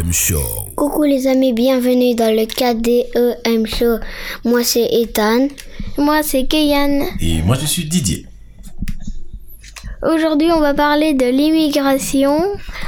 [0.00, 0.42] KDEM Show.
[0.76, 3.98] Coucou les amis, bienvenue dans le KDEM Show.
[4.44, 5.48] Moi c'est Ethan.
[5.98, 7.06] Moi c'est Keyan.
[7.20, 8.26] Et moi je suis Didier.
[10.02, 12.40] Aujourd'hui on va parler de l'immigration,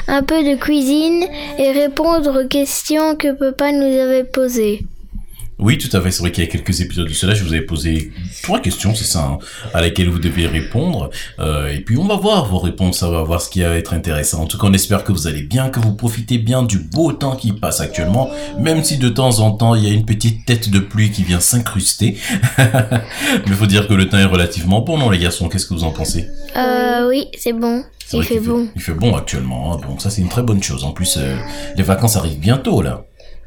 [0.09, 1.27] un peu de cuisine
[1.59, 4.81] et répondre aux questions que papa nous avait posées.
[5.63, 6.11] Oui, tout à fait.
[6.11, 8.11] C'est vrai qu'il y a quelques épisodes de cela, je vous avais posé
[8.43, 9.39] trois questions, c'est ça, hein,
[9.73, 11.11] à laquelle vous devez répondre.
[11.39, 13.95] Euh, et puis on va voir vos réponses, on va voir ce qui va être
[13.95, 14.43] intéressant.
[14.43, 17.13] En tout cas, on espère que vous allez bien, que vous profitez bien du beau
[17.13, 18.29] temps qui passe actuellement,
[18.59, 21.23] même si de temps en temps il y a une petite tête de pluie qui
[21.23, 22.17] vient s'incruster.
[22.59, 22.67] Mais
[23.47, 25.85] il faut dire que le temps est relativement bon, non les garçons Qu'est-ce que vous
[25.85, 26.27] en pensez?
[26.57, 27.85] Euh oui, c'est bon.
[28.13, 28.69] Il fait bon.
[28.75, 30.85] Il fait bon actuellement, hein, donc ça c'est une très bonne chose.
[30.85, 31.37] En plus, euh,
[31.77, 33.05] les vacances arrivent bientôt là.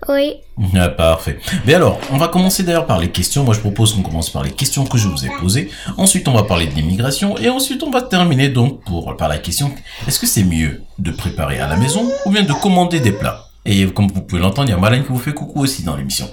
[0.07, 0.35] Oui.
[0.75, 1.39] Ah, parfait.
[1.65, 3.43] Mais alors, on va commencer d'ailleurs par les questions.
[3.43, 5.69] Moi, je propose qu'on commence par les questions que je vous ai posées.
[5.97, 7.37] Ensuite, on va parler de l'immigration.
[7.37, 9.71] Et ensuite, on va terminer donc pour, par la question,
[10.07, 13.45] est-ce que c'est mieux de préparer à la maison ou bien de commander des plats?
[13.65, 15.95] Et comme vous pouvez l'entendre, il y a Malène qui vous fait coucou aussi dans
[15.95, 16.29] l'émission.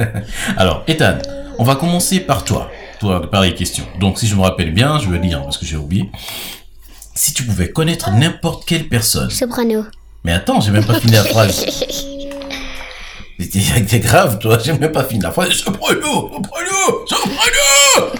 [0.58, 1.16] alors, Ethan,
[1.58, 3.84] on va commencer par toi, toi, par les questions.
[3.98, 6.10] Donc, si je me rappelle bien, je vais lire parce que j'ai oublié.
[7.14, 9.30] Si tu pouvais connaître n'importe quelle personne.
[9.30, 9.86] Soprano.
[10.22, 11.64] Mais attends, j'ai même pas fini la phrase.
[13.38, 15.50] C'était c'était grave, toi, j'ai même pas fini la phrase.
[15.52, 18.12] Soprano, soprano, soprano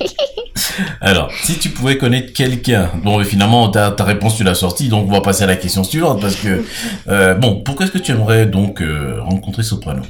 [1.00, 4.88] Alors, si tu pouvais connaître quelqu'un, bon, mais finalement, ta, ta réponse, tu l'as sortie,
[4.88, 6.64] donc on va passer à la question suivante, parce que,
[7.08, 10.02] euh, bon, pourquoi est-ce que tu aimerais donc euh, rencontrer Soprano?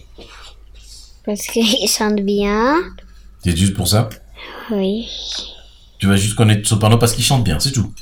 [1.24, 2.76] Parce qu'il chante bien.
[3.44, 4.08] C'est juste pour ça?
[4.70, 5.08] Oui.
[5.98, 7.92] Tu vas juste connaître Soprano parce qu'il chante bien, c'est tout.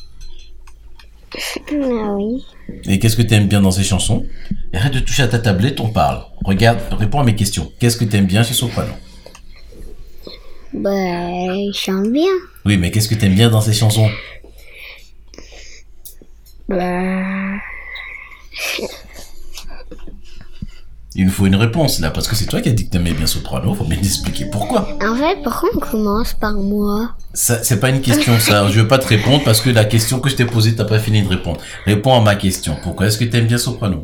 [1.35, 2.45] Ah oui.
[2.87, 4.25] Et qu'est-ce que tu aimes bien dans ses chansons?
[4.73, 6.25] Arrête de toucher à ta tablette, on parle.
[6.45, 7.73] Regarde, réponds à mes questions.
[7.79, 8.93] Qu'est-ce que tu aimes bien chez Soprano?
[10.73, 12.31] Bah, il chante bien.
[12.65, 14.09] Oui, mais qu'est-ce que tu aimes bien dans ses chansons?
[16.69, 17.57] Bah,
[21.21, 23.13] Il nous faut une réponse là, parce que c'est toi qui as dit que t'aimais
[23.13, 24.89] bien Soprano, faut bien expliquer pourquoi.
[25.05, 27.11] en fait, pourquoi on commence par moi?
[27.35, 30.31] C'est pas une question ça, je veux pas te répondre parce que la question que
[30.31, 31.61] je t'ai posée, t'as pas fini de répondre.
[31.87, 34.01] Réponds à ma question, pourquoi est-ce que t'aimes bien Soprano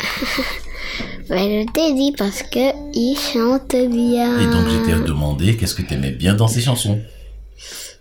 [1.28, 4.40] Bah, je t'ai dit parce que il chante bien.
[4.40, 6.98] Et donc je t'ai demandé qu'est-ce que t'aimais bien dans ses chansons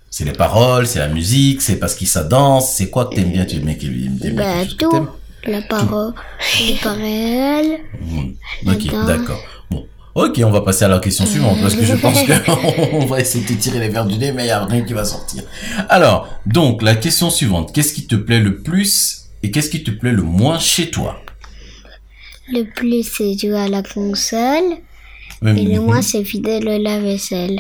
[0.10, 3.32] C'est les paroles, c'est la musique, c'est parce qu'il ça danse, c'est quoi que t'aimes
[3.32, 3.46] bien?
[3.46, 4.90] Tu aimais qu'il aime bien Bah, que tout.
[4.90, 5.08] t'aimes
[5.46, 6.14] La parole,
[6.68, 7.80] les paroles.
[8.00, 9.40] Hmm, Ok, D'accord.
[9.70, 9.86] Bon.
[10.16, 12.34] Ok, on va passer à la question suivante parce que je pense que
[12.96, 14.94] on va essayer de tirer les verres du nez, mais il n'y a rien qui
[14.94, 15.44] va sortir.
[15.90, 17.74] Alors, donc, la question suivante.
[17.74, 21.20] Qu'est-ce qui te plaît le plus et qu'est-ce qui te plaît le moins chez toi?
[22.52, 24.78] Le plus, c'est jouer à la console.
[25.46, 27.60] Et le moins, c'est vider le lave-vaisselle.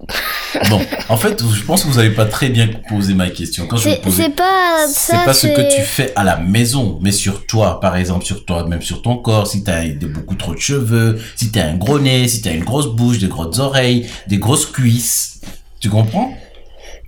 [0.70, 3.66] Bon, en fait, je pense que vous n'avez pas très bien posé ma question.
[3.66, 5.18] Quand je vous C'est posais- c'est pas ça.
[5.24, 8.66] pas ce que tu fais à la maison, mais sur toi, par exemple, sur toi,
[8.66, 12.28] même sur ton corps, si t'as beaucoup trop de cheveux, si t'as un gros nez,
[12.28, 15.40] si t'as une grosse bouche, des grosses oreilles, des grosses cuisses.
[15.80, 16.32] Tu comprends?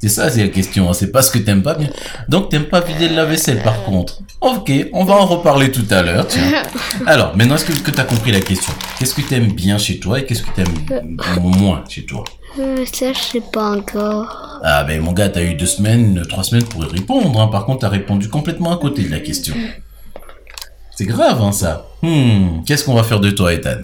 [0.03, 0.89] C'est ça, c'est la question.
[0.91, 0.93] hein.
[0.95, 1.89] C'est pas ce que t'aimes pas bien.
[2.29, 4.21] Donc, t'aimes pas vider le lave-vaisselle, par contre.
[4.43, 6.27] Ok, on va en reparler tout à l'heure.
[7.07, 8.73] Alors, maintenant, est-ce que, que t'as compris la question?
[8.99, 12.25] Qu'est-ce que t'aimes bien chez toi et qu'est-ce que t'aimes moins chez toi?
[12.59, 14.61] Euh, ça, je sais pas encore.
[14.63, 17.41] Ah ben mon gars, t'as eu deux semaines, trois semaines pour y répondre.
[17.41, 17.49] Hein.
[17.49, 19.55] Par contre, t'as répondu complètement à côté de la question.
[20.97, 21.87] C'est grave, hein, ça.
[22.03, 23.79] Hmm, qu'est-ce qu'on va faire de toi, Ethan?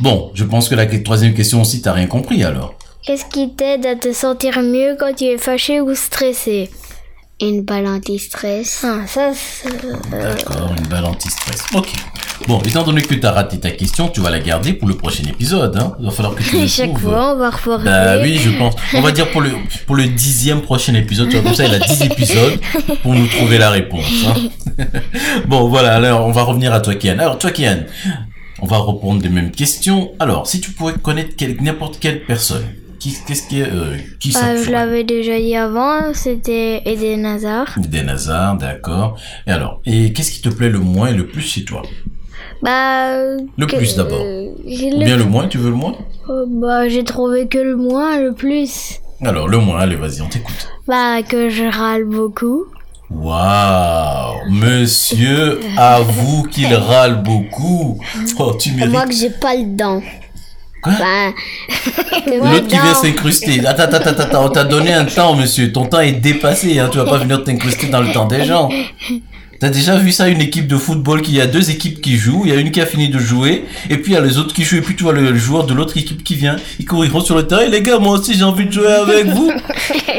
[0.00, 2.74] Bon, je pense que la troisième question aussi, t'as rien compris alors.
[3.02, 6.70] Qu'est-ce qui t'aide à te sentir mieux quand tu es fâché ou stressé?
[7.42, 8.84] Une balle anti-stress.
[8.84, 9.68] Ah, ça, c'est-
[10.12, 11.64] D'accord, une balle anti-stress.
[11.74, 11.88] Ok.
[12.46, 15.24] Bon, étant donné que t'as raté ta question, tu vas la garder pour le prochain
[15.28, 15.76] épisode.
[15.76, 15.94] Hein.
[16.00, 17.02] Il va falloir que tu me chaque trouves.
[17.02, 17.78] fois on va refaire.
[17.80, 18.74] Bah oui, je pense.
[18.94, 19.50] On va dire pour le
[19.86, 21.28] pour le dixième prochain épisode.
[21.28, 22.60] Tu vois, comme ça, il a dix épisodes
[23.02, 24.06] pour nous trouver la réponse.
[24.26, 24.84] hein.
[25.46, 25.96] bon, voilà.
[25.96, 27.18] Alors, on va revenir à toi, Kian.
[27.18, 27.84] Alors, toi, Kian,
[28.60, 30.12] on va reprendre les mêmes questions.
[30.20, 32.64] Alors, si tu pouvais connaître quel- n'importe quelle personne,
[33.10, 37.74] qu'est-ce qui est euh, qui ça te je l'avais déjà dit avant, c'était Eden Hazard.
[37.78, 39.16] Des Nazars, d'accord.
[39.46, 41.82] Et alors, et qu'est-ce qui te plaît le moins et le plus chez toi?
[42.62, 43.16] Bah.
[43.58, 44.22] Le que- plus d'abord.
[44.22, 45.94] euh, Ou bien le moins, tu veux le moins?
[46.30, 49.00] Euh, Bah, j'ai trouvé que le moins, le plus.
[49.24, 50.68] Alors, le moins, allez, vas-y, on t'écoute.
[50.86, 52.66] Bah, que je râle beaucoup.
[53.10, 57.98] Waouh Monsieur avoue qu'il râle beaucoup.
[58.38, 59.08] Oh, tu Moi mérites.
[59.08, 60.00] que j'ai pas le dent.
[60.82, 60.92] Quoi
[62.26, 63.64] Ben, L'autre qui vient s'incruster.
[63.66, 65.72] Attends, attends, attends, attends, on t'a donné un temps, monsieur.
[65.72, 66.88] Ton temps est dépassé, hein.
[66.90, 68.68] Tu vas pas venir t'incruster dans le temps des gens.
[69.62, 72.42] T'as déjà vu ça, une équipe de football qui y a deux équipes qui jouent,
[72.44, 74.36] il y a une qui a fini de jouer, et puis il y a les
[74.36, 76.56] autres qui jouent, et puis tu vois le, le joueur de l'autre équipe qui vient,
[76.80, 79.26] ils courront sur le terrain, et les gars, moi aussi j'ai envie de jouer avec
[79.28, 79.52] vous.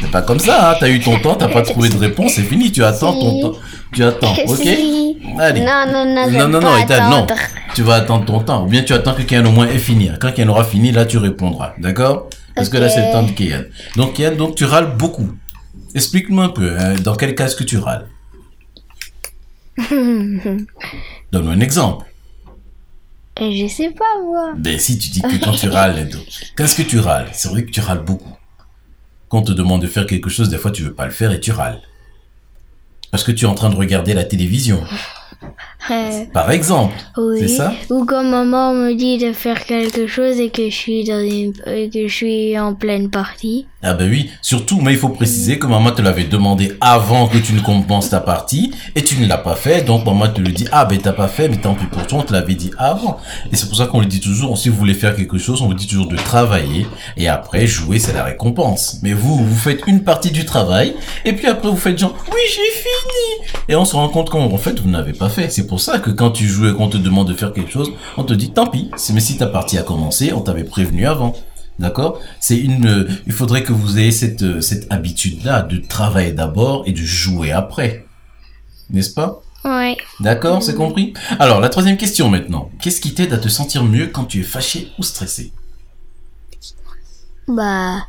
[0.00, 0.76] C'est pas comme ça, hein.
[0.80, 3.58] T'as eu ton temps, t'as pas trouvé de réponse, c'est fini, tu attends ton temps.
[3.92, 4.56] Tu attends, ok?
[4.56, 5.16] Si.
[5.38, 5.60] Allez.
[5.60, 7.26] Non, non, non, Non, non, non, Ethan, non.
[7.74, 8.64] Tu vas attendre ton temps.
[8.64, 10.10] Ou bien tu attends que Kian au moins ait fini.
[10.18, 11.74] Quand Kian aura fini, là, tu répondras.
[11.78, 12.30] D'accord?
[12.54, 13.64] Parce que là, c'est le temps de Kian.
[13.96, 15.28] Donc, Kian, donc, tu râles beaucoup.
[15.94, 16.72] Explique-moi un peu.
[16.78, 18.06] hein, dans quel cas est-ce que tu râles?
[21.32, 22.06] Donne-moi un exemple.
[23.40, 24.54] Euh, Je sais pas, moi.
[24.56, 26.08] Ben, si tu dis que quand tu râles,
[26.56, 27.28] qu'est-ce que tu râles?
[27.32, 28.36] C'est vrai que tu râles beaucoup.
[29.28, 31.30] Quand on te demande de faire quelque chose, des fois, tu veux pas le faire
[31.32, 31.80] et tu râles.
[33.10, 34.82] Parce que tu es en train de regarder la télévision.
[35.90, 36.94] Euh, Par exemple.
[37.16, 37.38] oui.
[37.40, 41.04] C'est ça Ou quand maman me dit de faire quelque chose et que je suis
[41.04, 43.66] dans une, que je suis en pleine partie.
[43.80, 47.38] Ah ben oui, surtout, mais il faut préciser que maman te l'avait demandé avant que
[47.38, 50.50] tu ne commences ta partie et tu ne l'as pas fait, donc maman te le
[50.50, 52.72] dit, ah ben t'as pas fait, mais tant pis pour toi, on te l'avait dit
[52.76, 53.18] avant.
[53.52, 55.66] Et c'est pour ça qu'on le dit toujours, si vous voulez faire quelque chose, on
[55.66, 58.98] vous dit toujours de travailler et après jouer, c'est la récompense.
[59.02, 60.94] Mais vous, vous faites une partie du travail
[61.24, 64.56] et puis après vous faites genre, oui j'ai fini Et on se rend compte qu'en
[64.58, 65.50] fait vous n'avez pas fait.
[65.50, 67.92] C'est pour ça que quand tu joues et qu'on te demande de faire quelque chose,
[68.16, 71.34] on te dit, tant pis, mais si ta partie a commencé, on t'avait prévenu avant.
[71.78, 72.20] D'accord?
[72.40, 72.86] C'est une.
[72.86, 76.96] euh, il faudrait que vous ayez cette euh, cette habitude-là de travailler d'abord et de
[76.98, 78.04] jouer après,
[78.90, 79.42] n'est-ce pas?
[79.64, 79.96] Ouais.
[80.18, 81.14] D'accord, c'est compris?
[81.38, 82.70] Alors la troisième question maintenant.
[82.80, 85.52] Qu'est-ce qui t'aide à te sentir mieux quand tu es fâché ou stressé?
[87.46, 88.04] Bah,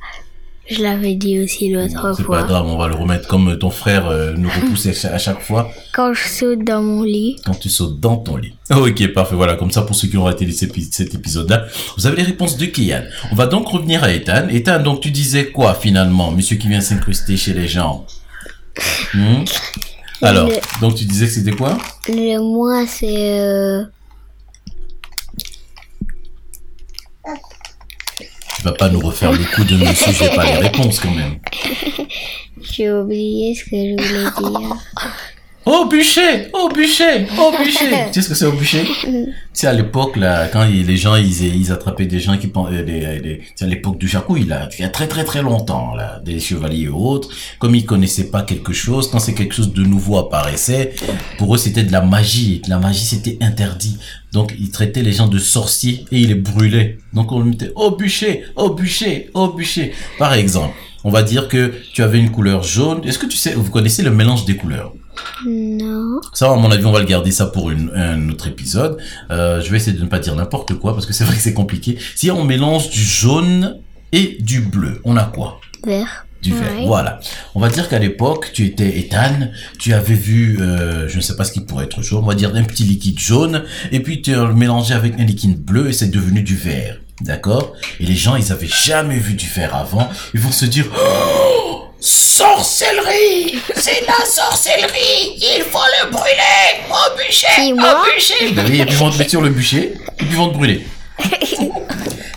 [0.69, 2.44] je l'avais dit aussi l'autre Bon, C'est pas fois.
[2.44, 5.42] grave, on va le remettre comme ton frère euh, nous repousse à cha- à chaque
[5.42, 7.38] fois Quand je saute dans mon lit.
[7.45, 8.54] quand tu sautes dans ton lit.
[8.71, 9.36] Ok, parfait.
[9.36, 11.66] Voilà, comme ça pour ceux qui ont raté cet épi- cet épisode-là,
[11.98, 13.04] vous avez les réponses de Kian.
[13.31, 14.48] On va donc revenir à Ethan.
[14.50, 18.06] Ethan, donc tu disais quoi finalement, monsieur qui vient s'incruster chez les gens?
[19.13, 19.44] Hmm?
[20.21, 21.77] Alors, Le- donc tu disais que c'était quoi?
[22.07, 23.39] Le moi, c'est.
[23.39, 23.83] euh,
[28.60, 31.40] Tu vas pas nous refaire le coup de monsieur, j'ai pas les réponses quand même.
[32.62, 34.76] J'ai oublié ce que je voulais dire.
[35.71, 37.89] Oh bûcher, oh bûcher, oh bûcher.
[38.12, 38.83] tu sais ce que c'est au bûcher?
[39.04, 42.48] Tu sais à l'époque là, quand il- les gens ils, ils attrapaient des gens qui
[42.48, 45.24] pen- les, les, tu sais, à l'époque du jacouille là, il y a très très
[45.24, 47.30] très longtemps là, des chevaliers et autres,
[47.60, 50.94] comme ils connaissaient pas quelque chose, quand c'est quelque chose de nouveau apparaissait,
[51.38, 53.98] pour eux c'était de la magie, et de la magie c'était interdit.
[54.31, 56.98] Donc ils traitaient les gens de sorciers et ils les brûlaient.
[57.13, 59.92] Donc on mettait au bûcher, au bûcher, au bûcher.
[60.18, 60.74] Par exemple,
[61.04, 63.01] on va dire que tu avais une couleur jaune.
[63.06, 64.94] Est-ce que tu sais, vous connaissez le mélange des couleurs?
[65.46, 66.22] Non.
[66.34, 68.98] ça, à mon avis, on va le garder ça pour une, un autre épisode.
[69.31, 71.42] Euh, je vais essayer de ne pas dire n'importe quoi parce que c'est vrai que
[71.42, 71.98] c'est compliqué.
[72.16, 73.78] Si on mélange du jaune
[74.12, 75.60] et du bleu, on a quoi?
[75.86, 76.25] Vert.
[76.42, 76.74] Du vert.
[76.78, 76.86] Ouais.
[76.86, 77.19] Voilà.
[77.54, 81.36] On va dire qu'à l'époque, tu étais Ethan, tu avais vu, euh, je ne sais
[81.36, 84.22] pas ce qui pourrait être jaune, on va dire un petit liquide jaune, et puis
[84.22, 86.98] tu as mélangé avec un liquide bleu et c'est devenu du vert.
[87.21, 87.74] D'accord?
[88.00, 90.10] Et les gens, ils avaient jamais vu du vert avant.
[90.33, 97.74] Ils vont se dire, oh, sorcellerie C'est la sorcellerie Il faut le brûler Au bûcher
[97.74, 100.27] Au bûcher Ben oui, et puis ils vont te mettre sur le bûcher, et puis
[100.30, 100.86] ils vont te brûler.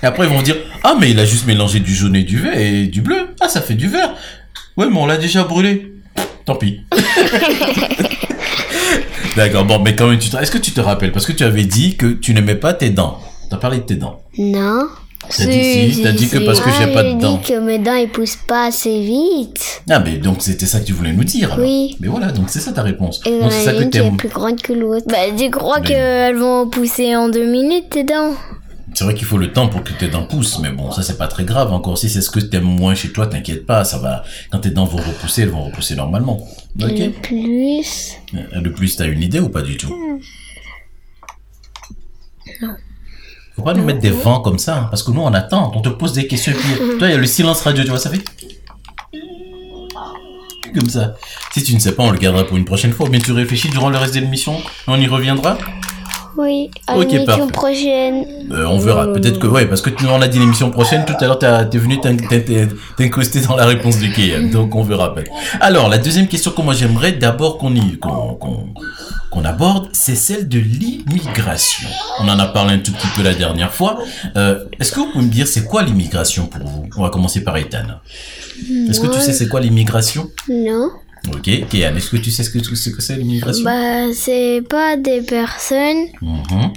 [0.03, 2.41] Et après, ils vont dire, ah, mais il a juste mélangé du jaune et du
[2.41, 3.29] vert et du bleu.
[3.41, 4.15] Ah, ça fait du vert.
[4.77, 5.93] Ouais, mais on l'a déjà brûlé.
[6.45, 6.81] Tant pis.
[9.37, 10.37] D'accord, bon, mais quand même, tu te...
[10.37, 11.13] est-ce que tu te rappelles?
[11.13, 13.21] Parce que tu avais dit que tu n'aimais pas tes dents.
[13.53, 14.19] T'as parlé de tes dents.
[14.39, 14.87] Non.
[15.29, 17.37] T'as dit si, t'as dit que parce que j'ai Ah, pas de dents.
[17.37, 19.83] dit que mes dents, ils poussent pas assez vite.
[19.91, 21.53] Ah, mais donc c'était ça que tu voulais nous dire.
[21.53, 21.65] alors.
[21.67, 21.97] Oui.
[22.01, 23.21] Mais voilà, donc c'est ça ta réponse.
[23.27, 25.07] Et Donc c'est ça que une qui est plus grande que l'autre.
[25.09, 28.33] Bah, tu crois Mais- qu'elles vont pousser en deux minutes, tes dents
[28.95, 31.19] C'est vrai qu'il faut le temps pour que tes dents poussent, mais bon, ça c'est
[31.19, 31.73] pas très grave.
[31.75, 34.25] Encore si c'est ce que t'aimes moins chez toi, t'inquiète pas, ça va.
[34.51, 36.39] Quand tes dents vont repousser, elles vont repousser normalement.
[36.83, 36.91] Ok.
[36.99, 38.13] Le plus.
[38.35, 39.95] Euh, De plus, t'as une idée ou pas du tout?
[43.57, 45.81] Faut pas nous mettre des vents comme ça, hein, parce que nous on attend, on
[45.81, 47.99] te pose des questions et puis toi il y a le silence radio, tu vois,
[47.99, 48.23] ça fait
[50.75, 51.15] comme ça.
[51.53, 53.09] Si tu ne sais pas, on le gardera pour une prochaine fois.
[53.09, 54.57] Bien tu réfléchis durant le reste de l'émission,
[54.87, 55.59] on y reviendra.
[56.37, 56.71] Oui.
[56.87, 58.25] À l'émission prochaine.
[58.51, 59.07] Euh, on verra.
[59.13, 61.05] Peut-être que ouais, parce que tu on a dit l'émission prochaine.
[61.05, 64.51] Tout à l'heure, t'es venu t'in- t'in- t'in- t'incruster dans la réponse du KM.
[64.51, 65.15] Donc on verra.
[65.61, 68.67] Alors la deuxième question que moi j'aimerais d'abord qu'on y qu'on qu'on
[69.31, 71.89] qu'on aborde, c'est celle de l'immigration.
[72.21, 73.99] On en a parlé un tout petit peu la dernière fois.
[74.37, 76.87] Euh, Est-ce que vous pouvez me dire c'est quoi l'immigration pour vous?
[76.99, 77.79] On va commencer par Ethan.
[78.89, 80.29] Est-ce que tu sais c'est quoi l'immigration?
[80.49, 80.91] Non.
[81.29, 83.65] Ok, Kéan, est-ce que tu sais ce que ce que c'est l'immigration?
[83.65, 86.73] Bah, c'est pas des personnes Mhm.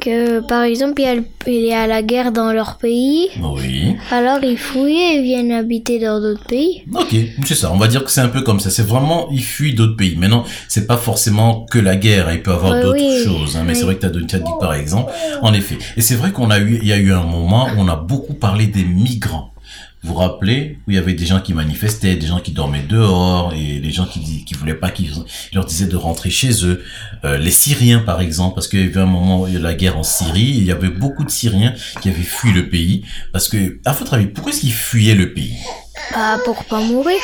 [0.00, 1.02] que, par exemple,
[1.46, 3.96] il y, a y la guerre dans leur pays, Oui.
[4.10, 6.84] alors ils fouillent et viennent habiter dans d'autres pays.
[6.94, 7.14] Ok,
[7.46, 7.70] c'est ça.
[7.70, 8.70] On va dire que c'est un peu comme ça.
[8.70, 10.16] C'est vraiment, ils fuient d'autres pays.
[10.16, 12.32] Maintenant, c'est pas forcément que la guerre.
[12.32, 13.22] Il peut y avoir Ouais, d'autres oui.
[13.24, 13.58] choses.
[13.58, 13.64] hein.
[13.66, 15.12] Mais c'est vrai que tu as donné, tu as dit par exemple.
[15.42, 15.76] En effet.
[15.98, 17.96] Et c'est vrai qu'on a eu, il y a eu un moment où on a
[17.96, 19.49] beaucoup parlé des migrants.
[20.02, 22.82] Vous vous rappelez où il y avait des gens qui manifestaient, des gens qui dormaient
[22.88, 25.10] dehors et les gens qui dis- qui voulaient pas qu'ils
[25.52, 26.82] ils leur disaient de rentrer chez eux.
[27.24, 29.60] Euh, les Syriens par exemple, parce qu'il y avait un moment où il y a
[29.60, 32.68] la guerre en Syrie, et il y avait beaucoup de Syriens qui avaient fui le
[32.70, 35.56] pays parce que à votre avis, pourquoi est-ce qu'ils fuyaient le pays?
[36.14, 37.18] Bah, pour pas mourir.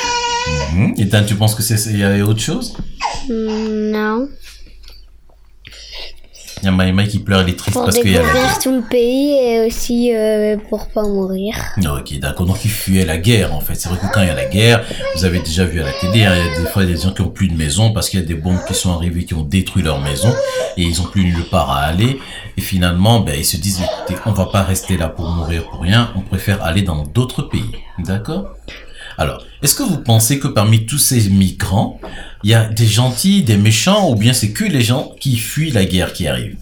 [0.73, 0.93] Mhm.
[0.97, 2.75] Et tu penses que c'est il y avait autre chose?
[3.27, 4.29] Hmm, Non.
[6.61, 8.33] Il y a Maïma qui pleure, elle est triste Pour parce qu'il y a la
[8.33, 8.59] guerre.
[8.59, 11.55] tout le pays et aussi euh, pour pas mourir.
[11.77, 12.45] Ok, d'accord.
[12.47, 13.75] Donc ils fuyaient la guerre en fait.
[13.75, 14.83] C'est vrai que quand il y a la guerre,
[15.15, 17.11] vous avez déjà vu à la télé, hein, il y a des fois des gens
[17.11, 19.33] qui ont plus de maison parce qu'il y a des bombes qui sont arrivées qui
[19.35, 20.33] ont détruit leur maison
[20.77, 22.19] et ils ont plus nulle part à aller.
[22.57, 25.81] Et finalement, ben ils se disent écoutez, on va pas rester là pour mourir pour
[25.81, 26.11] rien.
[26.15, 27.71] On préfère aller dans d'autres pays.
[27.99, 28.47] D'accord?
[29.19, 31.99] Alors, est-ce que vous pensez que parmi tous ces migrants,
[32.43, 35.71] il y a des gentils, des méchants, ou bien c'est que les gens qui fuient
[35.71, 36.55] la guerre qui arrive?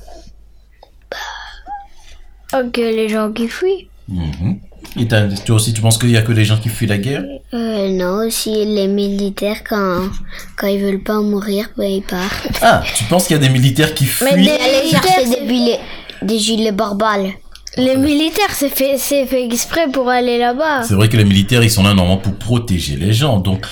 [2.54, 3.88] Ok, les gens qui fuient.
[4.08, 4.60] Mhm.
[4.98, 6.98] Et t'as- toi aussi, tu penses qu'il y a que les gens qui fuient la
[7.00, 7.24] guerre?
[7.54, 10.10] Euh, non, aussi les militaires, quand,
[10.56, 12.48] quand ils veulent pas mourir, ben ils partent.
[12.62, 14.26] Ah, tu penses qu'il y a des militaires qui fuient?
[14.26, 15.78] Mais des- Aller militaires, chercher c'est- des,
[16.22, 17.32] des gilets barbales.
[17.78, 20.84] Les militaires, c'est fait, c'est fait exprès pour aller là-bas.
[20.84, 23.40] C'est vrai que les militaires, ils sont là normalement pour protéger les gens.
[23.40, 23.66] Donc,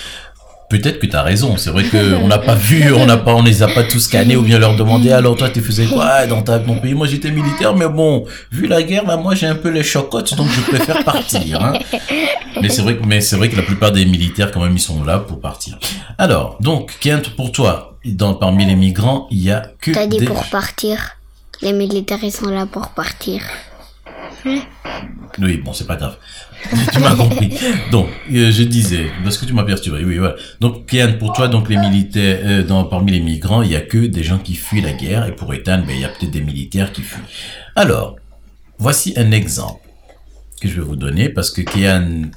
[0.69, 1.55] peut-être que tu as raison.
[1.57, 3.99] C'est vrai que on n'a pas vu, on n'a pas, on les a pas tous
[3.99, 6.95] scannés ou bien leur demander alors toi tu faisais quoi dans ta, ton pays?
[6.95, 10.35] Moi j'étais militaire, mais bon, vu la guerre, bah, moi j'ai un peu les chocottes,
[10.35, 11.61] donc je préfère partir.
[11.61, 11.73] Hein.
[12.61, 14.79] Mais c'est vrai que, mais c'est vrai que la plupart des militaires quand même ils
[14.79, 15.77] sont là pour partir.
[16.17, 20.17] Alors, donc Kent, pour toi, dans parmi les migrants, il y a que T'as dit
[20.17, 21.17] des pour partir.
[21.61, 23.41] Les militaires, ils sont là pour partir.
[24.45, 26.17] Oui, bon, c'est pas grave.
[26.93, 27.51] tu m'as compris.
[27.91, 30.35] Donc, euh, je disais, parce que tu m'as perturbé, oui, voilà.
[30.59, 33.97] Donc, Kian, pour toi, donc les militaires, euh, parmi les migrants, il y a que
[33.97, 36.41] des gens qui fuient la guerre, et pour Ethan, ben, il y a peut-être des
[36.41, 37.21] militaires qui fuient.
[37.75, 38.15] Alors,
[38.77, 39.81] voici un exemple
[40.61, 42.29] que je vais vous donner, parce que Kian,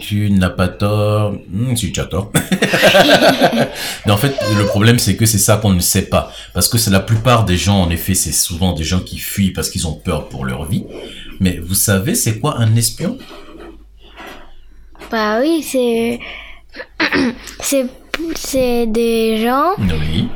[0.00, 1.34] tu n'as pas tort.
[1.50, 2.30] Hmm, si tu as tort.
[4.06, 6.32] Mais en fait, le problème, c'est que c'est ça qu'on ne sait pas.
[6.54, 9.52] Parce que c'est la plupart des gens, en effet, c'est souvent des gens qui fuient
[9.52, 10.84] parce qu'ils ont peur pour leur vie.
[11.40, 13.18] Mais vous savez, c'est quoi un espion?
[15.10, 16.20] Bah oui, c'est.
[17.60, 17.86] c'est.
[18.34, 19.72] C'est des gens.
[19.78, 20.28] Oui.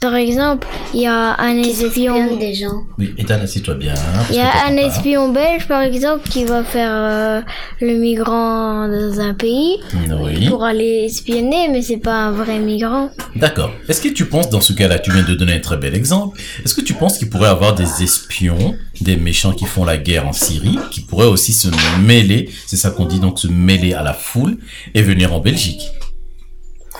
[0.00, 2.36] Par exemple, il y a un espion.
[2.36, 2.82] des gens.
[2.98, 3.94] Oui, Ethan, assis-toi bien.
[3.94, 4.82] hein, Il y a un pas.
[4.82, 7.40] espion belge, par exemple, qui va faire euh,
[7.80, 9.78] le migrant dans un pays
[10.20, 10.48] Oui.
[10.48, 13.10] pour aller espionner, mais c'est pas un vrai migrant.
[13.36, 13.70] D'accord.
[13.88, 16.38] Est-ce que tu penses, dans ce cas-là, tu viens de donner un très bel exemple,
[16.64, 19.96] est-ce que tu penses qu'il pourrait y avoir des espions, des méchants qui font la
[19.96, 21.68] guerre en Syrie, qui pourraient aussi se
[22.00, 24.58] mêler, c'est ça qu'on dit donc, se mêler à la foule
[24.94, 25.90] et venir en Belgique?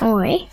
[0.03, 0.47] Oui.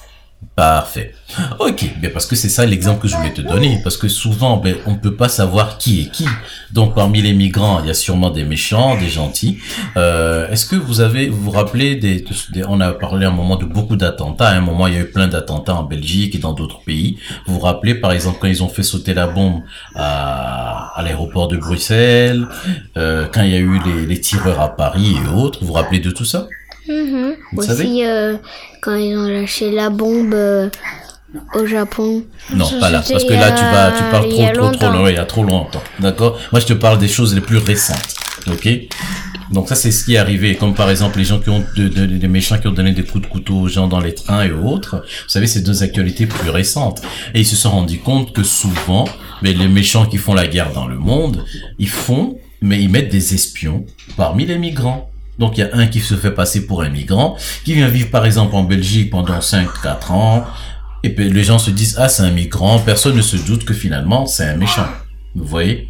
[0.55, 1.13] Parfait.
[1.59, 4.57] Ok, bien parce que c'est ça l'exemple que je voulais te donner, parce que souvent
[4.57, 6.25] ben, on ne peut pas savoir qui est qui.
[6.71, 9.59] Donc parmi les migrants, il y a sûrement des méchants, des gentils.
[9.95, 12.25] Euh, Est-ce que vous avez, vous vous rappelez des,
[12.67, 14.49] on a parlé à un moment de beaucoup d'attentats.
[14.49, 17.17] À un moment, il y a eu plein d'attentats en Belgique et dans d'autres pays.
[17.47, 19.61] Vous vous rappelez par exemple quand ils ont fait sauter la bombe
[19.95, 22.45] à, à l'aéroport de Bruxelles,
[22.97, 25.59] euh, quand il y a eu les, les tireurs à Paris et autres.
[25.61, 26.47] Vous vous rappelez de tout ça?
[26.87, 27.35] Mhm.
[27.53, 28.37] Vous savez Aussi, euh,
[28.81, 30.69] quand ils ont lâché la bombe euh,
[31.55, 32.23] au Japon.
[32.53, 35.15] Non, pas là, parce que là tu vas, tu parles trop, trop, trop loin, il
[35.15, 36.39] y a trop longtemps, d'accord?
[36.51, 38.15] Moi je te parle des choses les plus récentes,
[38.47, 38.67] ok?
[39.51, 41.87] Donc ça c'est ce qui est arrivé, comme par exemple les gens qui ont, de,
[41.87, 44.43] de- des méchants qui ont donné des coups de couteau aux gens dans les trains
[44.45, 44.97] et autres.
[45.05, 47.01] Vous savez, c'est deux actualités plus récentes.
[47.33, 49.05] Et ils se sont rendus compte que souvent,
[49.41, 51.43] mais les méchants qui font la guerre dans le monde,
[51.79, 53.85] ils font, mais ils mettent des espions
[54.17, 55.10] parmi les migrants.
[55.41, 58.11] Donc il y a un qui se fait passer pour un migrant, qui vient vivre
[58.11, 60.45] par exemple en Belgique pendant 5-4 ans,
[61.01, 63.73] et puis les gens se disent, ah, c'est un migrant, personne ne se doute que
[63.73, 64.85] finalement, c'est un méchant.
[65.33, 65.89] Vous voyez?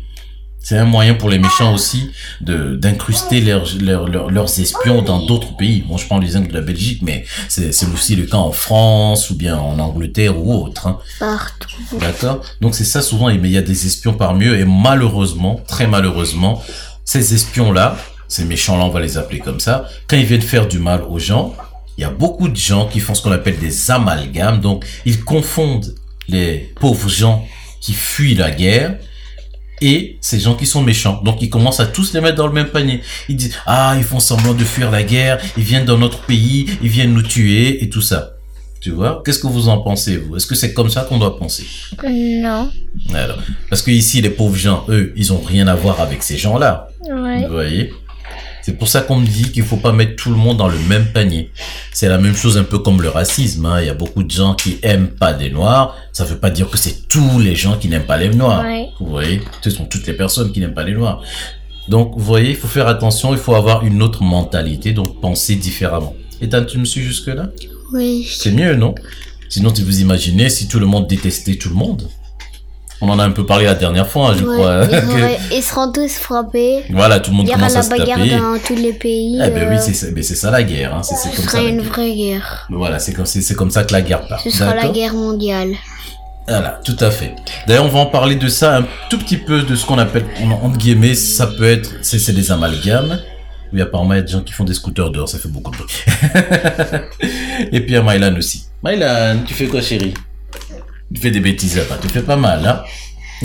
[0.64, 5.26] C'est un moyen pour les méchants aussi de d'incruster leurs, leurs, leurs, leurs espions dans
[5.26, 5.82] d'autres pays.
[5.82, 9.32] Bon, je prends l'exemple de la Belgique, mais c'est c'est aussi le cas en France
[9.32, 10.88] ou bien en Angleterre ou autre.
[10.88, 11.00] Hein.
[11.20, 11.98] Partout.
[12.00, 12.42] D'accord?
[12.62, 15.88] Donc c'est ça souvent, mais il y a des espions parmi eux, et malheureusement, très
[15.88, 16.64] malheureusement,
[17.04, 17.98] ces espions-là,
[18.32, 21.20] ces méchants-là, on va les appeler comme ça, quand ils viennent faire du mal aux
[21.20, 21.54] gens,
[21.98, 25.22] il y a beaucoup de gens qui font ce qu'on appelle des amalgames, donc ils
[25.22, 25.94] confondent
[26.30, 27.46] les pauvres gens
[27.82, 28.96] qui fuient la guerre
[29.82, 31.22] et ces gens qui sont méchants.
[31.26, 33.02] Donc ils commencent à tous les mettre dans le même panier.
[33.28, 36.70] Ils disent, ah, ils font semblant de fuir la guerre, ils viennent dans notre pays,
[36.82, 38.38] ils viennent nous tuer et tout ça.
[38.80, 39.22] Tu vois?
[39.24, 40.38] Qu'est-ce que vous en pensez, vous?
[40.38, 41.66] Est-ce que c'est comme ça qu'on doit penser?
[42.04, 42.72] Non.
[43.14, 43.38] alors,
[43.70, 46.88] parce que ici, les pauvres gens, eux, ils ont rien à voir avec ces gens-là.
[47.08, 47.46] Ouais.
[47.46, 47.94] Vous voyez?
[48.64, 50.78] C'est pour ça qu'on me dit qu'il faut pas mettre tout le monde dans le
[50.88, 51.52] même panier.
[51.94, 53.66] C'est la même chose un peu comme le racisme.
[53.66, 53.82] hein.
[53.82, 55.96] Il y a beaucoup de gens qui aiment pas les noirs.
[56.12, 58.64] Ça veut pas dire que c'est tous les gens qui n'aiment pas les noirs.
[58.64, 58.88] Ouais.
[59.00, 61.22] Vous voyez Ce sont toutes les personnes qui n'aiment pas les noirs.
[61.88, 65.56] Donc, vous voyez, il faut faire attention, il faut avoir une autre mentalité, donc penser
[65.56, 66.16] différemment.
[66.40, 67.50] Ethan, tu me suis jusque-là?
[67.94, 68.28] Oui.
[68.30, 68.94] C'est mieux, non?
[69.50, 72.08] Sinon, tu vous imaginez si tout le monde détestait tout le monde
[73.04, 74.84] On en a un peu parlé la dernière fois, je Ouais, crois.
[75.52, 76.84] ils, seront tous frappés.
[76.92, 78.30] voilà, tout le monde Il y aura commence à la se bagarre taper.
[78.38, 79.40] dans tous les pays.
[79.44, 80.94] Eh ben oui, euh, c'est ça, mais c'est ça la guerre.
[80.96, 81.02] Hein.
[81.04, 81.52] C'est c'est ce comme ça.
[81.52, 81.92] sera la une guerre.
[81.92, 82.68] vraie guerre.
[82.70, 84.40] Voilà, c'est comme, c'est c'est comme ça que la guerre part.
[84.42, 85.72] Ce sera la guerre mondiale.
[86.48, 87.34] Voilà, tout à fait.
[87.68, 90.26] D'ailleurs, on va en parler de ça un tout petit peu, de ce qu'on appelle,
[90.44, 93.20] en- entre guillemets, ça peut être, c'est c'est des amalgames.
[93.74, 95.72] Oui, apparemment, il y a des gens qui font des scooters dehors, ça fait beaucoup
[95.72, 95.94] de bruit.
[97.72, 98.66] Et puis, il y a Mylan aussi.
[98.84, 100.14] Mylan, tu fais quoi, chérie?
[101.14, 102.84] Tu fais des bêtises là-bas, tu fais pas mal, hein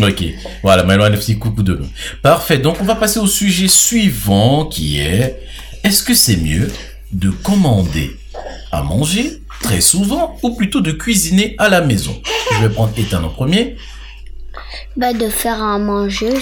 [0.02, 0.24] Ok,
[0.62, 1.80] voilà, un petit coucou de.
[2.22, 5.40] Parfait, donc on va passer au sujet suivant qui est,
[5.84, 6.70] est-ce que c'est mieux
[7.12, 8.14] de commander
[8.72, 12.14] à manger très souvent ou plutôt de cuisiner à la maison?
[12.52, 13.76] Je vais prendre Ethan en premier.
[14.96, 16.34] Bah, de faire à manger,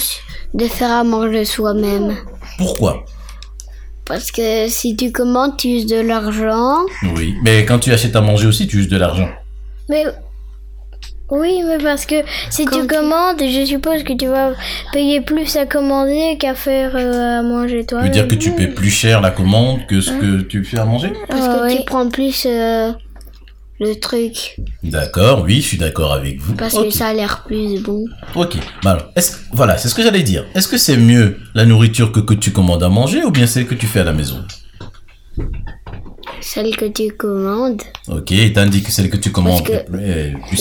[0.52, 2.16] de faire à manger soi-même.
[2.58, 3.04] Pourquoi?
[4.04, 6.78] Parce que si tu commandes, tu uses de l'argent.
[7.14, 9.28] Oui, mais quand tu achètes à manger aussi, tu uses de l'argent.
[9.88, 10.04] Mais
[11.40, 12.16] oui, mais parce que
[12.50, 14.52] si Quand tu tu- commandes, je suppose que tu vas
[14.92, 18.00] payer plus à commander qu'à faire euh, à manger toi.
[18.00, 20.78] Tu veux dire que tu paies plus cher la commande que ce que tu fais
[20.78, 21.12] à manger?
[21.28, 21.76] Parce Ah, que oui.
[21.78, 22.92] tu prends plus euh,
[23.80, 24.56] le truc.
[24.82, 26.54] D'accord, oui, je suis d'accord avec vous.
[26.54, 28.04] Parce que ça a l'air plus bon.
[28.34, 30.44] Ok, bah alors, est-ce, voilà, c'est ce que j'allais dire.
[30.54, 33.66] Est-ce que c'est mieux la nourriture que, que tu commandes à manger ou bien celle
[33.66, 34.44] que tu fais à la maison?
[36.46, 37.80] Celle que tu commandes.
[38.06, 39.98] Ok, Ethan dit que celle que tu commandes est plus,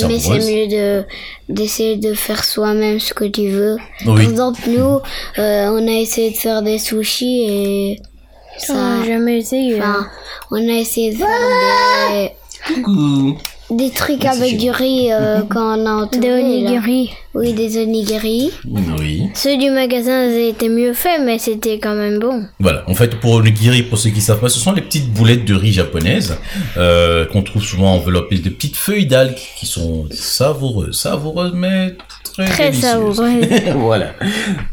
[0.07, 1.03] Mais c'est mieux de
[1.49, 3.75] d'essayer de faire soi-même ce que tu veux.
[4.05, 4.99] Par Oui, exemple, nous,
[5.39, 7.99] euh, on a essayé de faire des sushis et
[8.59, 8.73] ça.
[8.77, 9.77] Ah, jamais essayé.
[9.77, 10.07] Enfin,
[10.51, 11.27] on a essayé de faire
[12.13, 13.37] des, coucou.
[13.69, 16.43] des trucs avec du riz euh, quand on a entouré.
[16.61, 16.79] Des là.
[17.33, 17.35] Onigiri.
[17.35, 18.51] Oui, des onigiri.
[18.99, 19.29] Oui.
[19.33, 22.45] Ceux du magasin étaient mieux faits, mais c'était quand même bon.
[22.59, 25.11] Voilà, en fait, pour le nigiri, pour ceux qui savent pas, ce sont les petites
[25.11, 26.37] boulettes de riz japonaises
[26.77, 32.45] euh, qu'on trouve souvent enveloppées de petites feuilles d'algues qui sont savoureuses, savoureuses, mais très,
[32.45, 33.47] Très savoureuses.
[33.75, 34.13] voilà.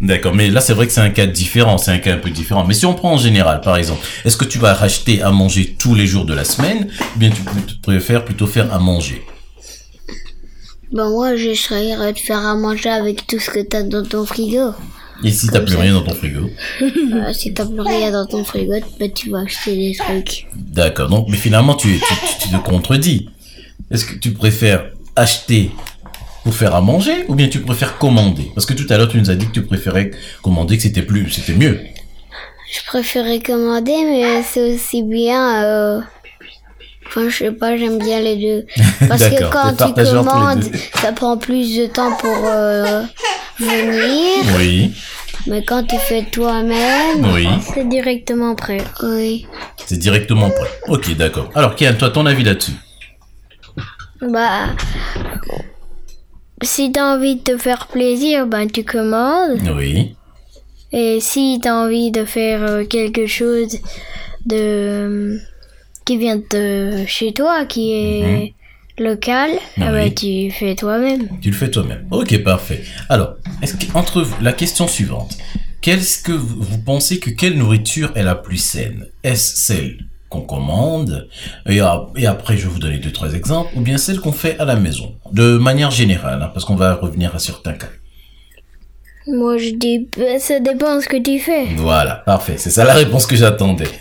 [0.01, 2.31] D'accord, mais là, c'est vrai que c'est un cas différent, c'est un cas un peu
[2.31, 2.65] différent.
[2.67, 5.77] Mais si on prend en général, par exemple, est-ce que tu vas racheter à manger
[5.79, 7.43] tous les jours de la semaine, ou bien tu
[7.83, 9.23] préfères plutôt faire à manger?
[10.93, 14.73] Bon, moi, j'essaierais de faire à manger avec tout ce que t'as dans ton frigo.
[15.23, 16.51] Et si t'as plus rien dans ton frigo
[16.83, 20.47] Euh, si t'as plus rien dans ton frigo, bah, tu vas acheter des trucs.
[20.57, 23.29] D'accord, donc, mais finalement, tu, tu, tu, tu te contredis.
[23.91, 25.71] Est-ce que tu préfères acheter
[26.43, 28.51] pour faire à manger ou bien tu préfères commander?
[28.55, 30.11] Parce que tout à l'heure, tu nous as dit que tu préférais
[30.43, 31.79] commander, que c'était plus, c'était mieux.
[32.73, 35.65] Je préférais commander, mais c'est aussi bien.
[35.65, 36.01] Euh...
[37.11, 38.67] Enfin, je sais pas, j'aime bien les deux.
[39.09, 40.63] Parce que quand tu commandes,
[41.03, 43.03] ça prend plus de temps pour euh,
[43.59, 44.45] venir.
[44.57, 44.93] Oui,
[45.49, 48.79] Mais quand tu fais toi-même, oui, C'est directement prêt.
[49.03, 49.47] oui.
[49.87, 50.71] c'est directement prêt.
[50.89, 51.51] Ok, d'accord.
[51.57, 52.73] Alors, Kian, toi, ton avis là-dessus?
[54.23, 54.67] Bah,
[56.63, 59.59] si t'as envie de te faire plaisir, ben tu commandes.
[59.77, 60.15] Oui,
[60.93, 63.79] Et si t'as envie de faire euh, quelque chose
[64.47, 65.39] de
[66.11, 68.55] qui vient de chez toi, qui est
[68.99, 70.13] local, Ah ah bah, oui.
[70.13, 71.29] tu fais toi-même.
[71.41, 72.05] tu le fais toi-même.
[72.11, 72.83] Ok, parfait.
[73.09, 75.39] Alors, est-ce que, entre vous, la question suivante.
[75.81, 79.07] Qu'est-ce que vous, vous pensez que quelle nourriture est la plus saine?
[79.23, 81.29] Est-ce celle qu'on commande?
[81.69, 84.65] Et après je vais vous donner deux trois exemples ou bien celle qu'on fait à
[84.65, 87.89] la maison de manière générale hein, parce qu'on va revenir à certains cas.
[89.33, 91.67] Moi je dis, bah, ça dépend de ce que tu fais.
[91.77, 92.55] Voilà, parfait.
[92.57, 93.85] C'est ça la réponse que j'attendais.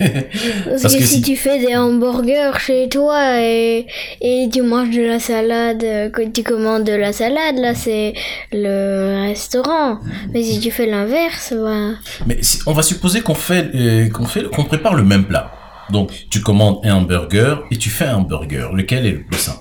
[0.66, 3.86] Parce, Parce que, que si, si- tu fais des hamburgers chez toi et,
[4.22, 8.14] et tu manges de la salade, euh, que tu commandes de la salade, là c'est
[8.52, 10.00] le restaurant.
[10.34, 11.92] Mais si tu fais l'inverse, bah,
[12.26, 15.52] Mais si- on va supposer qu'on fait, euh, qu'on fait, qu'on prépare le même plat.
[15.92, 18.74] Donc, tu commandes un hamburger et tu fais un hamburger.
[18.74, 19.56] Lequel est le plus sain?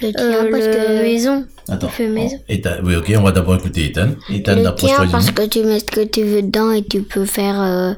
[0.00, 1.02] Le euh, parce le que.
[1.02, 1.44] maison.
[1.68, 1.88] Attends.
[2.34, 4.08] Oh, Ethan- oui, ok, on va d'abord écouter Ethan.
[4.28, 7.24] Ethan, Le tien, parce que tu mets ce que tu veux dedans et tu peux
[7.24, 7.60] faire.
[7.60, 7.94] euh,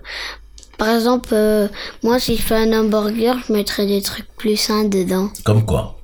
[0.78, 1.68] Par exemple, euh,
[2.02, 5.30] moi, si je fais un hamburger, je mettrais des trucs plus sains dedans.
[5.44, 5.98] Comme quoi?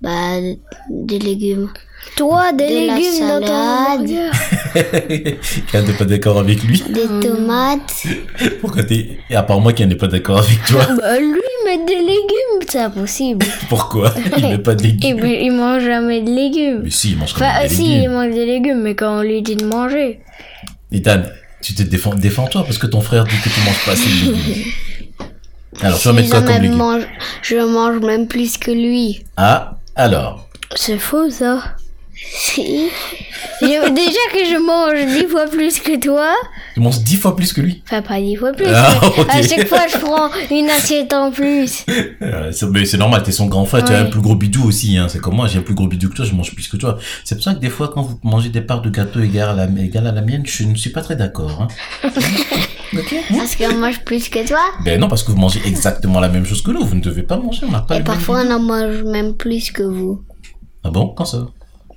[0.00, 0.40] Bah,
[0.90, 1.70] des légumes.
[2.16, 3.46] Toi, des De la légumes dans ton
[5.86, 6.82] n'est pas d'accord avec lui.
[6.90, 8.04] Des tomates.
[8.60, 9.18] Pourquoi t'es...
[9.30, 10.86] Et à part moi qui n'est pas d'accord avec toi.
[10.98, 13.46] Bah, lui, mettre des légumes, c'est impossible.
[13.68, 14.12] Pourquoi?
[14.36, 15.20] Il met pas de Et légumes.
[15.20, 16.80] puis, il mange jamais de légumes.
[16.84, 18.12] Mais si, il mange quand Enfin, même des si, il légumes.
[18.12, 20.20] mange des légumes, mais quand on lui dit de manger.
[20.90, 21.22] Ethan,
[21.62, 24.32] tu te défends, défends-toi parce que ton frère dit que tu manges pas assez de
[24.32, 24.72] légumes.
[25.80, 26.76] Alors, tu vas Si mettre quoi comme légumes?
[26.76, 27.02] mange,
[27.42, 29.24] je mange même plus que lui.
[29.36, 30.48] Ah, alors.
[30.74, 31.62] C'est faux, ça.
[32.30, 32.88] Si.
[33.60, 36.32] Je- déjà que je mange dix fois plus que toi.
[36.74, 37.82] Tu manges dix fois plus que lui.
[37.86, 38.66] Enfin, pas dix fois plus.
[38.68, 38.94] Ah.
[39.28, 41.84] À chaque fois, je prends une assiette en plus.
[42.52, 44.00] C'est mais c'est normal, t'es son grand frère, tu as Ouais.
[44.02, 45.06] un plus gros bidou aussi, hein.
[45.08, 46.98] C'est comme moi, j'ai un plus gros bidou que toi, je mange plus que toi.
[47.24, 49.66] C'est pour ça que des fois, quand vous mangez des parts de gâteau égales à
[49.66, 51.68] la, égales à la mienne, je ne suis pas très d'accord, hein.
[52.96, 53.14] ok?
[53.36, 54.60] Parce qu'on mange plus que toi.
[54.84, 56.84] Ben non, parce que vous mangez exactement la même chose que nous.
[56.84, 59.02] Vous ne devez pas manger, on n'a pas Et le même parfois, on en mange
[59.04, 60.22] même plus que vous.
[60.84, 61.08] Ah bon?
[61.16, 61.46] Quand ça?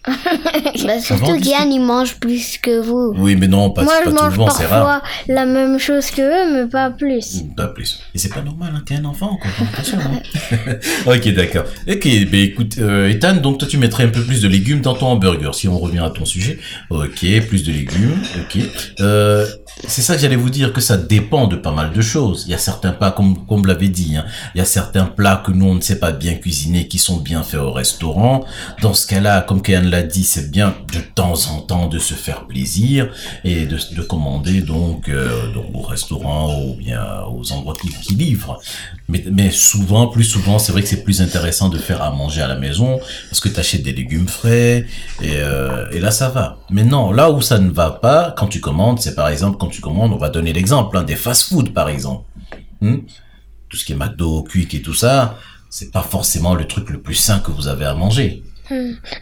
[0.85, 3.13] Bah, surtout Yann, il mange plus que vous.
[3.17, 5.01] Oui, mais non, pas, Moi, pas je mange souvent, c'est rare.
[5.27, 7.43] la même chose que eux, mais pas plus.
[7.55, 7.99] Pas plus.
[8.13, 9.49] Et c'est pas normal, hein, t'es un enfant, quoi.
[9.73, 10.73] Attention, hein.
[11.07, 11.63] ok, d'accord.
[11.89, 14.93] Ok, ben écoute, euh, Ethan, donc toi tu mettrais un peu plus de légumes dans
[14.93, 16.59] ton hamburger, si on revient à ton sujet.
[16.89, 18.63] Ok, plus de légumes, ok.
[18.99, 19.45] Euh,
[19.87, 22.43] c'est ça que j'allais vous dire, que ça dépend de pas mal de choses.
[22.47, 25.05] Il y a certains plats, comme, comme vous l'avez dit, hein, il y a certains
[25.05, 28.45] plats que nous on ne sait pas bien cuisiner, qui sont bien faits au restaurant.
[28.81, 32.45] Dans ce cas-là, comme Kéan dit, c'est bien de temps en temps de se faire
[32.47, 33.09] plaisir
[33.43, 38.59] et de, de commander donc, euh, donc au restaurant ou bien aux endroits qui, livrent.
[39.07, 42.47] Mais, souvent, plus souvent, c'est vrai que c'est plus intéressant de faire à manger à
[42.47, 44.85] la maison parce que tu achètes des légumes frais
[45.21, 46.57] et, euh, et là ça va.
[46.69, 49.67] Mais non, là où ça ne va pas, quand tu commandes, c'est par exemple quand
[49.67, 52.25] tu commandes, on va donner l'exemple, hein, des fast-food par exemple.
[52.81, 52.97] Hmm?
[53.69, 55.37] Tout ce qui est McDo, Quick et tout ça,
[55.69, 58.43] c'est pas forcément le truc le plus sain que vous avez à manger.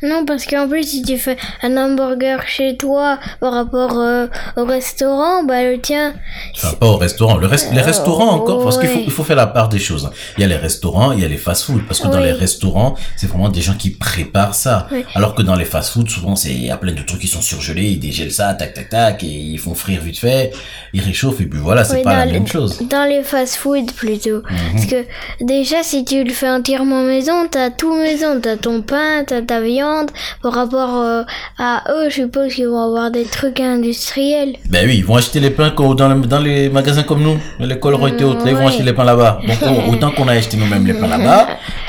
[0.01, 4.27] Non, parce qu'en plus, si tu fais un hamburger chez toi par rapport euh,
[4.57, 6.13] au restaurant, bah le tien,
[6.55, 7.37] Enfin, pas au restaurant.
[7.37, 10.09] Le les restaurants encore, parce qu'il faut, il faut faire la part des choses.
[10.37, 12.95] Il y a les restaurants, il y a les fast-food, parce que dans les restaurants,
[13.15, 14.87] c'est vraiment des gens qui préparent ça.
[14.91, 15.05] Oui.
[15.15, 17.41] Alors que dans les fast-food, souvent, c'est, il y a plein de trucs qui sont
[17.41, 20.51] surgelés, ils dégèlent ça, tac, tac, tac, et ils font frire vite fait,
[20.93, 22.79] ils réchauffent, et puis voilà, c'est Oui, pas la même chose.
[22.89, 24.41] dans les fast-food plutôt.
[24.73, 25.05] Parce que
[25.41, 28.39] déjà, si tu le fais entièrement maison, t'as tout maison.
[28.41, 30.09] T'as ton pain, t'as ta viande.
[30.41, 31.23] Par rapport euh,
[31.57, 34.55] à eux, je suppose qu'ils vont avoir des trucs industriels.
[34.69, 38.09] Ben oui, ils vont acheter les pains dans, dans les magasins comme nous, l'école Roy
[38.09, 39.39] et autres, là, ils vont acheter les pains là-bas.
[39.47, 41.47] Donc, on- autant qu'on a acheté nous-mêmes les pains là-bas,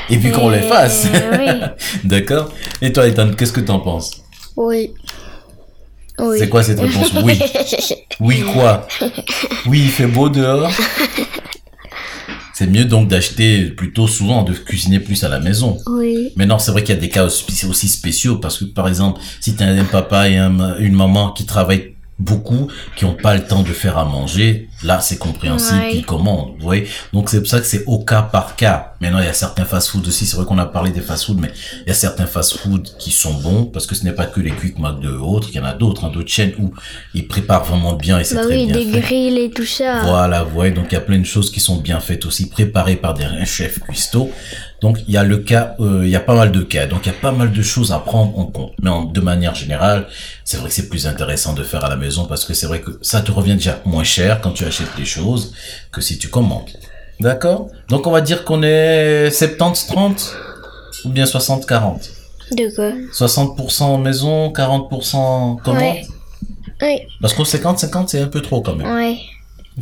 [0.09, 1.07] et puis qu'on les fasse.
[1.39, 1.47] oui.
[2.03, 2.49] D'accord?
[2.81, 4.11] Et toi, Ethan, qu'est-ce que t'en penses?
[4.55, 4.91] Oui.
[6.17, 6.37] Oui.
[6.39, 7.11] C'est quoi cette réponse?
[7.23, 7.39] Oui.
[8.21, 8.87] Oui quoi?
[9.65, 10.71] Oui, il fait beau dehors.
[12.57, 15.77] C'est mieux donc d'acheter plutôt souvent, de cuisiner plus à la maison.
[15.87, 16.31] Oui.
[16.37, 18.87] Mais non, c'est vrai qu'il y a des cas aussi aussi spéciaux parce que par
[18.87, 23.13] exemple, si tu as un papa et un- une maman qui travaillent beaucoup, qui ont
[23.13, 25.91] pas le temps de faire à manger, là c'est compréhensible Ouais.
[25.91, 26.87] qu'ils commandent, vous voyez.
[27.11, 28.93] Donc c'est pour ça que c'est au cas par cas.
[29.01, 31.51] Maintenant il y a certains fast-food aussi, c'est vrai qu'on a parlé des fast-food, mais
[31.85, 34.51] il y a certains fast-food qui sont bons parce que ce n'est pas que les
[34.51, 36.71] Quick McDo et autres, il y en a d'autres, hein, d'autres chaînes où
[37.13, 38.99] ils préparent vraiment bien et c'est Bah très oui, bien des fait.
[39.01, 40.01] grilles et tout ça.
[40.05, 42.47] Voilà, vous voyez, donc il y a plein de choses qui sont bien faites aussi,
[42.49, 44.31] préparées par des chefs cuistots.
[44.81, 47.05] Donc il y a le cas, euh, il y a pas mal de cas, donc
[47.05, 48.73] il y a pas mal de choses à prendre en compte.
[48.81, 50.07] Mais en- de manière générale,
[50.43, 52.81] c'est vrai que c'est plus intéressant de faire à la maison parce que c'est vrai
[52.81, 55.53] que ça te revient déjà moins cher quand tu achètes les choses
[55.91, 56.69] que si tu commandes.
[57.21, 57.69] D'accord?
[57.89, 60.33] Donc on va dire qu'on est 70-30
[61.05, 62.09] ou bien 60-40
[62.51, 62.91] De quoi?
[63.13, 65.81] 60% maison, 40% commande?
[65.81, 66.05] Ouais.
[66.81, 68.93] Oui, Parce qu'au 50-50 c'est un peu trop quand même.
[68.93, 69.17] ouais.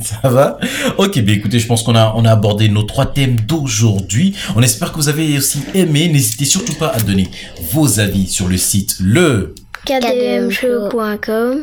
[0.01, 0.57] Ça va?
[0.97, 4.33] Ok, ben écoutez, je pense qu'on a, on a abordé nos trois thèmes d'aujourd'hui.
[4.55, 6.09] On espère que vous avez aussi aimé.
[6.09, 7.29] N'hésitez surtout pas à donner
[7.71, 9.53] vos avis sur le site le
[9.85, 11.61] kdmshow.com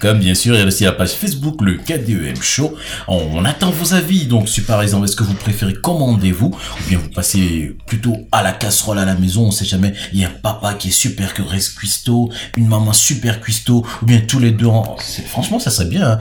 [0.00, 0.54] .com, bien sûr.
[0.54, 2.72] Il y a aussi la page Facebook, le KDEM Show.
[3.08, 4.26] On, on attend vos avis.
[4.26, 8.44] Donc, si par exemple, est-ce que vous préférez commandez-vous ou bien vous passez plutôt à
[8.44, 9.92] la casserole à la maison On sait jamais.
[10.12, 14.20] Il y a un papa qui est super cuistot, une maman super cuistot, ou bien
[14.20, 14.66] tous les deux.
[14.66, 14.96] En...
[15.26, 16.12] Franchement, ça serait bien.
[16.12, 16.20] hein.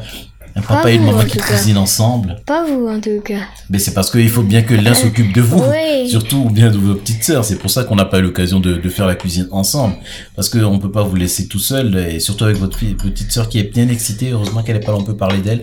[0.55, 2.37] Un papa et une maman qui cuisinent ensemble.
[2.45, 3.39] Pas vous en tout cas.
[3.69, 6.09] Mais c'est parce qu'il faut bien que l'un s'occupe de vous, Oui.
[6.09, 7.45] surtout ou bien de vos petites sœurs.
[7.45, 9.95] C'est pour ça qu'on n'a pas eu l'occasion de, de faire la cuisine ensemble,
[10.35, 13.47] parce qu'on peut pas vous laisser tout seul, et surtout avec votre fille, petite sœur
[13.47, 14.31] qui est bien excitée.
[14.31, 15.61] Heureusement qu'elle est pas là, on peut parler d'elle,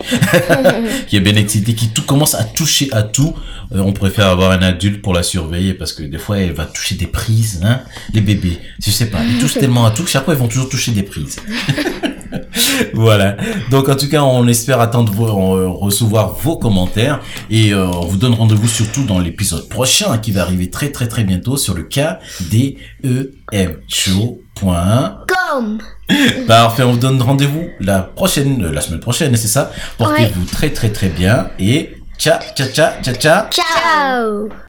[1.07, 3.33] qui est bien excitée, qui tout commence à toucher à tout.
[3.75, 6.65] Euh, on préfère avoir un adulte pour la surveiller, parce que des fois elle va
[6.65, 7.81] toucher des prises, hein,
[8.13, 8.57] les bébés.
[8.83, 10.91] Je sais pas, ils touchent tellement à tout que chaque fois ils vont toujours toucher
[10.91, 11.37] des prises.
[12.93, 13.37] voilà.
[13.71, 18.05] Donc en tout cas, on espère attendre vos, euh, recevoir vos commentaires et euh, on
[18.05, 21.73] vous donne rendez-vous surtout dans l'épisode prochain qui va arriver très très très bientôt sur
[21.73, 24.41] le KDEM Show.
[25.27, 25.79] Comme.
[26.47, 29.71] Parfait, on vous donne rendez-vous la prochaine, euh, la semaine prochaine, c'est ça?
[29.97, 33.13] Portez-vous très très très bien et ciao ciao ciao ciao.
[33.13, 33.45] Ciao.
[33.51, 34.59] Ciao